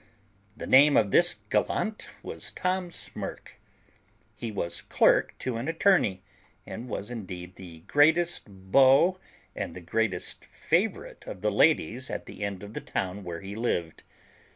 [0.57, 3.59] The name of this gallant was Tom Smirk.
[4.33, 6.23] He was clerk to an attorney,
[6.65, 9.19] and was indeed the greatest beau
[9.55, 13.55] and the greatest favourite of the ladies at the end of the town where he
[13.55, 14.01] lived.